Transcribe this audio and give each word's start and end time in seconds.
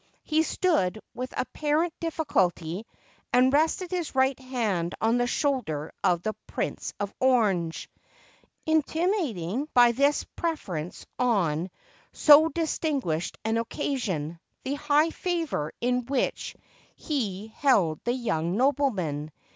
He 0.23 0.41
stood 0.41 0.99
with 1.13 1.31
apparent 1.37 1.93
diffi 2.01 2.25
culty, 2.25 2.85
and 3.31 3.53
rested 3.53 3.91
his 3.91 4.15
right 4.15 4.39
hand 4.39 4.95
on 4.99 5.17
the 5.19 5.27
shoulder 5.27 5.91
of 6.03 6.23
the 6.23 6.33
Prince 6.47 6.91
of 6.99 7.13
Orange,— 7.19 7.87
intimating 8.65 9.69
by 9.75 9.91
this 9.91 10.23
preference 10.35 11.05
on 11.19 11.69
so 12.13 12.49
distinguished 12.49 13.37
an 13.45 13.59
occasion, 13.59 14.39
the 14.63 14.73
high 14.73 15.11
favor 15.11 15.71
in 15.81 16.05
which 16.07 16.55
he 16.95 17.53
held 17.59 17.99
the 18.03 18.13
young 18.13 18.57
nobleman. 18.57 19.31